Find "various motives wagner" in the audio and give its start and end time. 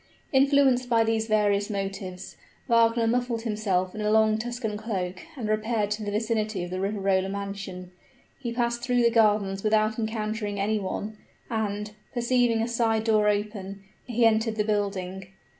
1.27-3.05